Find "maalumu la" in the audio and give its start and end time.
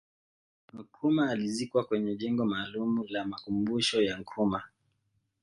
2.45-3.25